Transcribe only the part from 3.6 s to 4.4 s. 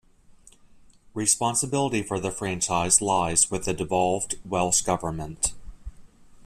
the devolved